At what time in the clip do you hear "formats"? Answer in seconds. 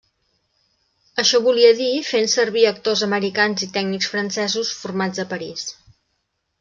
4.81-5.23